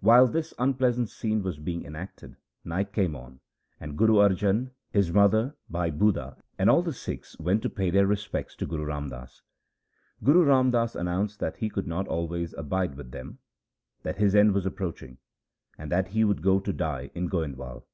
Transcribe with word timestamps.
While 0.00 0.26
this 0.26 0.52
unpleasant 0.58 1.08
scene 1.08 1.42
was 1.42 1.58
being 1.58 1.86
enacted, 1.86 2.36
night 2.66 2.92
came 2.92 3.16
on, 3.16 3.40
and 3.80 3.96
Guru 3.96 4.16
Arjan, 4.16 4.72
his 4.90 5.10
mother, 5.10 5.56
Bhai 5.70 5.90
Budha, 5.90 6.36
and 6.58 6.68
all 6.68 6.82
the 6.82 6.92
Sikhs 6.92 7.38
went 7.38 7.62
to 7.62 7.70
pay 7.70 7.88
their 7.88 8.06
respects 8.06 8.54
to 8.56 8.66
Guru 8.66 8.84
Ram 8.84 9.08
Das. 9.08 9.40
Guru 10.22 10.44
Ram 10.44 10.70
Das 10.70 10.94
announced 10.94 11.40
that 11.40 11.56
he 11.56 11.70
could 11.70 11.86
not 11.86 12.06
always 12.08 12.52
abide 12.52 12.94
with 12.94 13.10
them, 13.10 13.38
that 14.02 14.18
his 14.18 14.34
end 14.34 14.52
was 14.52 14.66
approaching, 14.66 15.16
and 15.78 15.90
that 15.90 16.08
he 16.08 16.24
would 16.24 16.42
go 16.42 16.60
to 16.60 16.70
die 16.70 17.10
in 17.14 17.30
Goindwal. 17.30 17.84